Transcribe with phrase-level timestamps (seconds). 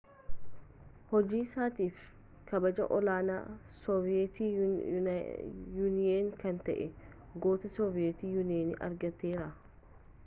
[1.09, 1.99] hojii isaatiif
[2.51, 3.43] kabaja ol-aanaa
[3.81, 6.91] sooviyeet yuuniyen kan ta'e
[7.47, 9.49] goota sooviyeet yuuniyen argateera